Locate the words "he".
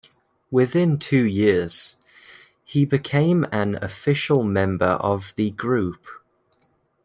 2.63-2.85